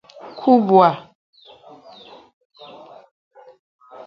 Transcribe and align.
Kubwa 0.37 0.89